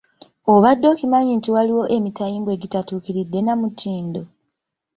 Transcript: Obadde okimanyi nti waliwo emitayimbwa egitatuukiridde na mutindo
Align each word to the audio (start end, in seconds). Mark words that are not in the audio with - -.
Obadde 0.53 0.85
okimanyi 0.93 1.31
nti 1.35 1.49
waliwo 1.55 1.83
emitayimbwa 1.97 2.51
egitatuukiridde 2.57 3.39
na 3.43 3.53
mutindo 3.59 4.21